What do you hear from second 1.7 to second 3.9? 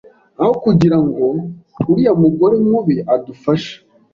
uriya mugore mubi adufashe